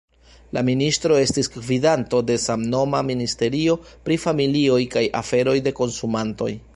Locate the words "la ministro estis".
0.57-1.49